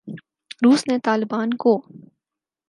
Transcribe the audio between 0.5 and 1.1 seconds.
روس نے